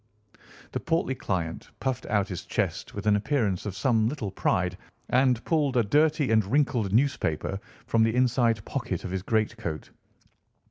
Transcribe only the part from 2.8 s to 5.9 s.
with an appearance of some little pride and pulled a